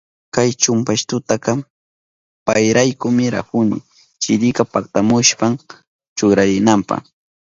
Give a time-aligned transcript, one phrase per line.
[0.33, 1.51] Kay chumpastutaka
[2.45, 3.77] payraykumi rurahuni,
[4.21, 5.53] chirika paktashpan
[6.17, 6.95] churarinanpa.